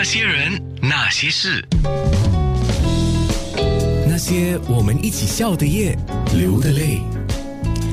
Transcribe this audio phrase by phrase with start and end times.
[0.00, 1.62] 那些人，那些事，
[4.08, 5.94] 那些我们一起笑的夜，
[6.34, 7.02] 流的泪。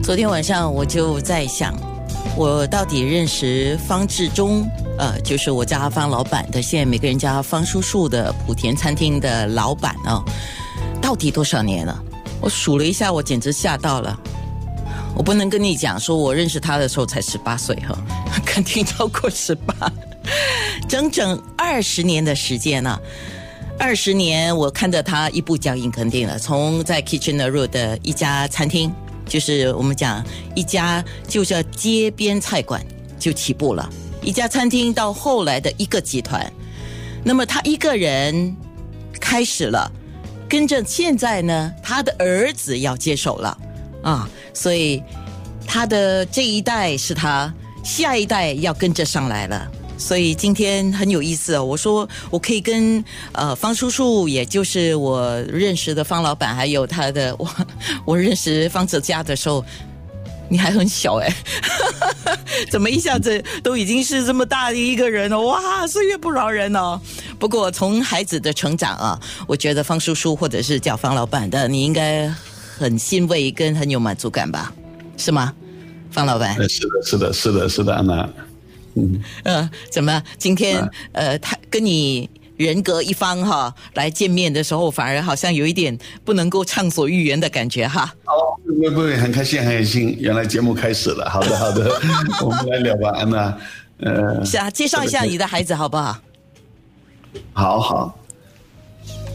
[0.00, 1.74] 昨天晚上我就在想，
[2.36, 4.64] 我到底认识方志忠，
[4.96, 10.22] 呃，就是我叫他方老板的，现在每个人叫他方叔叔的莆田餐厅的老板哦，
[11.02, 12.00] 到底多少年了？
[12.40, 14.16] 我数了一下，我简直吓到了。
[15.16, 17.98] 我不能跟你讲说，我认识他的时候才十八岁哈，
[18.46, 19.74] 肯定超过十八，
[20.88, 22.98] 整整二十年的时间呢。
[23.78, 26.36] 二十年，我看着他一步脚印，肯定了。
[26.36, 28.92] 从在 Kitchener Road 的一家餐厅，
[29.24, 30.24] 就是我们讲
[30.56, 32.84] 一家就叫街边菜馆
[33.20, 33.88] 就起步了，
[34.20, 36.52] 一家餐厅到后来的一个集团。
[37.22, 38.56] 那么他一个人
[39.20, 39.88] 开始了，
[40.48, 43.56] 跟着现在呢，他的儿子要接手了
[44.02, 44.28] 啊。
[44.52, 45.00] 所以，
[45.68, 49.70] 他的这一代是他下一代要跟着上来了。
[49.98, 51.64] 所以今天很有意思哦。
[51.64, 57.48] 我说我可以跟呃方叔叔，也就是我认识的方老板，还有他的我
[58.06, 59.64] 我认识方泽家的时候，
[60.48, 61.30] 你还很小哎，
[62.70, 65.38] 怎么一下子都已经是这么大的一个人了？
[65.40, 66.98] 哇，岁月不饶人哦。
[67.38, 72.32] 不过从孩子的成长啊，我觉得方叔叔或者是叫方老板的，你应该。
[72.78, 74.72] 很欣慰跟很有满足感吧，
[75.16, 75.52] 是吗，
[76.12, 76.54] 方老板？
[76.68, 78.28] 是的，是的，是的，是的，安娜。
[78.98, 88.12] 嗯， 呃，怎么今天呃，他跟你人格一方哈来见面的时候，反而好像有一点不能够畅所欲言的感觉哈？
[88.26, 90.16] 哦，不不，很开心，很开心。
[90.18, 91.88] 原来节目开始了，好的，好的，
[92.44, 93.56] 我们来聊吧，安娜。
[94.00, 96.18] 呃，是啊，介绍一下你的孩子好不好？
[97.52, 98.18] 好好，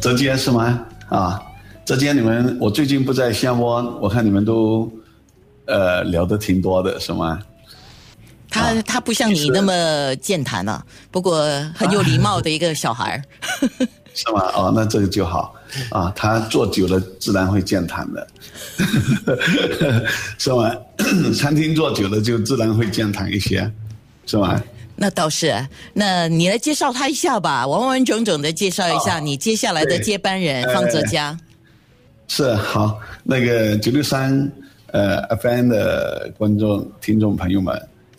[0.01, 0.85] 浙江是吗？
[1.09, 1.41] 啊。
[1.85, 4.89] 浙江你们，我最近不在新加坡，我看你们都，
[5.65, 7.37] 呃，聊的挺多的，是吗？
[8.53, 11.43] 他他不像你那么健谈啊，不过
[11.75, 13.21] 很有礼貌的一个小孩
[14.15, 14.41] 是吗？
[14.55, 15.55] 哦，那这个就好
[15.89, 16.13] 啊。
[16.15, 18.27] 他坐久了自然会健谈的，
[20.37, 20.71] 是吗？
[21.35, 23.69] 餐厅坐久了就自然会健谈一些，
[24.27, 24.61] 是吗？
[24.95, 31.35] 那倒是，那你来介绍他一下吧，完完整整的介绍一下你接下来的接班人方泽佳。
[32.27, 34.51] 是好，那个九六三
[34.91, 37.75] 呃 FM 的观众听众朋友们，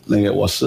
[0.07, 0.67] 那个我是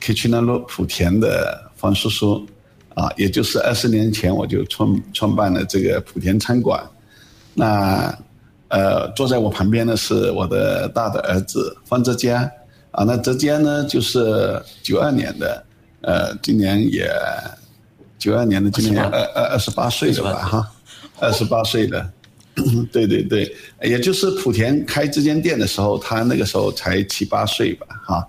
[0.00, 2.46] Kitchener 路莆田的方叔叔，
[2.94, 6.82] 啊，也就是二十年前我就创创办了这个莆田餐馆，
[7.54, 8.16] 那
[8.68, 12.50] 呃坐在我旁边的是我的大的儿子方泽佳，
[12.90, 15.64] 啊，那泽佳呢就是九二年的，
[16.02, 17.10] 呃，今年也
[18.18, 20.70] 九二年的今年二二二十八岁了吧哈。
[21.20, 21.62] 二十八。
[21.62, 22.10] 岁的，
[22.92, 23.50] 对对对，
[23.82, 28.28] 也就是莆田开这间店的时候，他那个时候才七八岁吧，哈，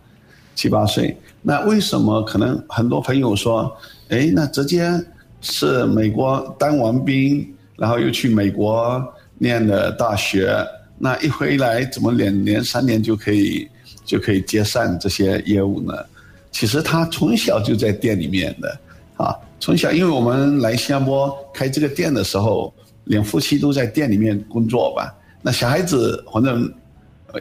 [0.55, 1.17] 七八岁。
[1.41, 3.75] 那为什么可能很多朋友说，
[4.09, 4.89] 哎，那直接
[5.41, 7.45] 是美国当完兵，
[7.75, 9.03] 然后又去美国
[9.37, 10.55] 念的大学，
[10.97, 13.67] 那一回来怎么两年三年就可以
[14.05, 15.93] 就可以接上这些业务呢？
[16.51, 18.79] 其实他从小就在店里面的，
[19.17, 22.73] 啊，从小因为我们来新加坡开这个店的时候。
[23.05, 26.71] 连夫妻都在店里面工作吧，那小孩子反正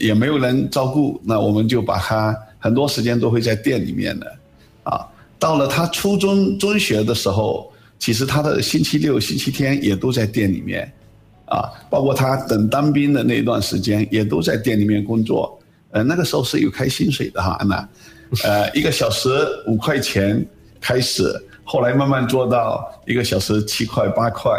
[0.00, 4.26] 也没有人照顾，那我们就把他很多时间都会在店里面的，
[4.84, 5.06] 啊，
[5.38, 10.90] 到了他初中中学的时候，其实他的星期六、星期天也都在店里面，
[11.46, 15.60] 啊，包括他等当兵的那一段时间也都在店里面工作，
[15.90, 17.88] 呃，那个时候是有开薪水的哈，安娜，
[18.44, 19.28] 呃，一个小时
[19.66, 20.44] 五块钱
[20.80, 21.30] 开始，
[21.64, 24.50] 后来慢慢做到一个小时七块八块。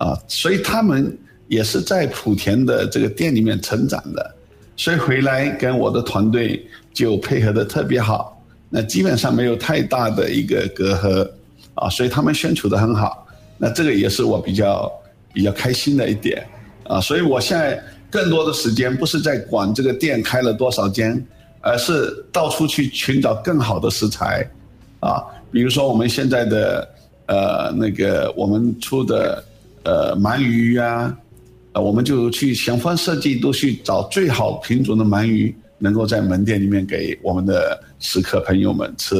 [0.00, 1.14] 啊，所以他们
[1.46, 4.34] 也是在莆田的这个店里面成长的，
[4.74, 11.30] 所以回来跟我的团队就配合的特别好，那基本上没有太大的一个隔阂，
[11.74, 13.26] 啊，所以他们相处的很好，
[13.58, 14.90] 那这个也是我比较
[15.34, 16.46] 比较开心的一点，
[16.84, 17.78] 啊，所以我现在
[18.08, 21.22] 更多的时间不是在管这个店开了多少间，
[21.60, 24.48] 而是到处去寻找更好的食材，
[25.00, 25.22] 啊，
[25.52, 26.88] 比如说我们现在的
[27.26, 29.44] 呃那个我们出的。
[29.82, 31.16] 呃，鳗鱼呀，
[31.72, 39.16] 啊，我们就去想方设计，都去找最好品种的鳗鱼，能够在门店里面给我们的食客朋友们吃。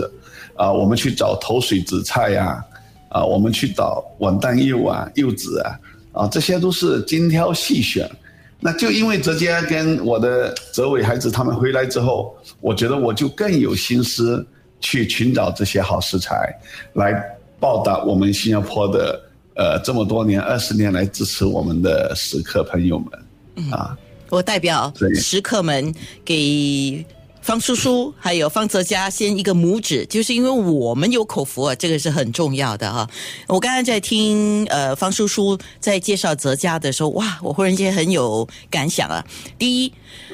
[0.57, 2.63] 啊，我们去找头水紫菜呀，
[3.09, 5.81] 啊，我们去找碗蛋柚啊、柚子啊，
[6.13, 8.07] 啊，这些都是精挑细选。
[8.61, 14.47] 那就因为泽杰跟我的泽伟孩子他们回来之后，我觉得我就更有心思
[14.81, 16.55] 去寻找这些好食材，
[16.93, 17.15] 来
[17.59, 19.19] 报答我们新加坡的。
[19.61, 23.95] 呃，这么多年，二十年来支持我们的食客朋友们，啊，
[24.31, 27.05] 我代表食客们给
[27.43, 33.07] 方叔叔还有方泽佳先一个拇指，就是因为我们有口福啊，这个是很重要的哈。
[33.49, 39.23] 我刚刚在听呃方叔叔在介绍泽佳的时候，哇，我忽然间很有感想啊。
[39.59, 39.93] 第一，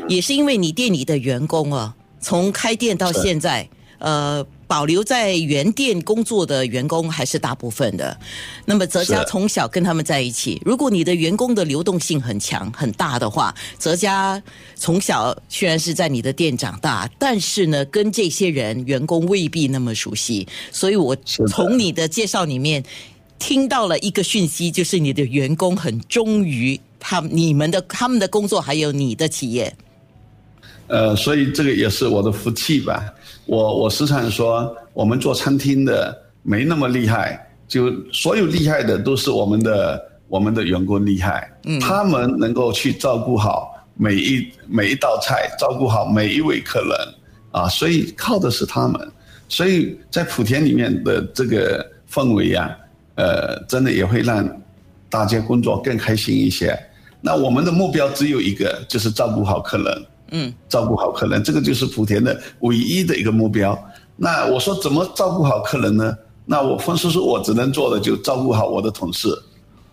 [0.08, 3.68] 也是因为你店里的员工啊，从开店到现在，
[3.98, 4.46] 呃。
[4.66, 8.18] 保留在原店工作的员工还是大部分的，
[8.64, 10.60] 那么泽家从小跟他们在一起。
[10.64, 14.42] 如果你的员工的流动性很强很大的话，泽家
[14.74, 20.46] 从小虽然是在你的店长大，但是呢，跟这些人员工未必那么熟悉。
[20.72, 21.14] 所以我
[21.46, 22.82] 从你的介绍里面
[23.38, 29.72] 听到了一个讯息，就是你的员工很忠于他你们的他们的工作，还有你的企业。
[30.88, 33.12] 呃，所以这个也是我的福气吧。
[33.46, 41.50] 我我时常说，我们做餐厅的没那么厉害，就所有厉害的都是我们的我们的员工厉害。
[41.64, 46.92] 嗯，他们能够去照顾好每一每一道菜，照顾好每一位客人
[47.52, 49.00] 啊，所以靠的是他们。
[49.48, 52.76] 所以在莆田里面的这个氛围呀，
[53.14, 54.44] 呃，真的也会让
[55.08, 56.76] 大家工作更开心一些。
[57.20, 60.06] 那我们的目标只有一个，就是照顾好客人。
[60.30, 63.78] 嗯，照顾好客人，这个就是莆田的唯一的一个目标。
[64.16, 66.16] 那我说怎么照顾好客人呢？
[66.44, 69.28] 那我方叔叔，我只能做的就照顾好我的同事，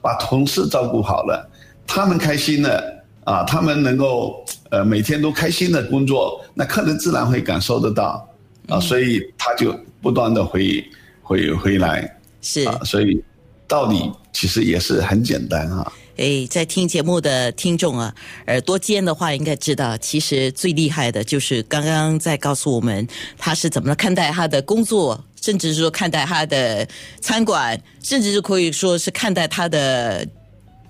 [0.01, 1.49] 把同事照顾好了，
[1.87, 8.27] 他们开心了啊，他们能够呃每天都开心的工作，那客人自然会感受得到
[8.69, 10.83] 啊，所以他就不断的回
[11.21, 13.23] 回回来，是啊，所以
[13.67, 15.91] 道理其实也是很简单啊。
[16.17, 18.13] 哎，在听节目的听众啊，
[18.47, 23.07] 耳朵尖的话应该知道，其实最厉害的就是刚刚在告诉我们
[23.37, 26.87] 他是怎么看待他的工作，甚至是说看待他的
[27.19, 30.27] 餐馆，甚至是可以说是看待他的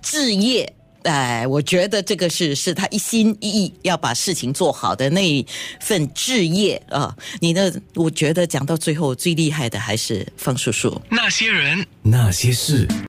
[0.02, 0.72] 置业。
[1.04, 5.46] 哎，我觉得这个是是他一心一意要把事情做好的那一
[5.82, 7.14] 份置业啊。
[7.42, 11.02] 你的，我觉得讲到最后最厉害的还是方叔叔。
[11.10, 12.88] 那些人，那些事。